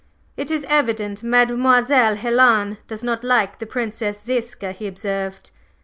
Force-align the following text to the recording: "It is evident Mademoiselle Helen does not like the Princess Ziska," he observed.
"It 0.35 0.49
is 0.49 0.65
evident 0.67 1.21
Mademoiselle 1.21 2.15
Helen 2.15 2.79
does 2.87 3.03
not 3.03 3.23
like 3.23 3.59
the 3.59 3.67
Princess 3.67 4.19
Ziska," 4.23 4.71
he 4.71 4.87
observed. 4.87 5.51